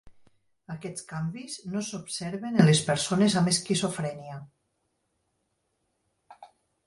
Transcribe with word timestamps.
Aquests 0.75 1.03
canvis 1.09 1.57
no 1.73 1.81
s'observen 1.89 2.57
en 2.63 2.69
les 2.69 2.81
persones 2.87 3.35
amb 3.41 3.51
esquizofrènia. 3.53 4.41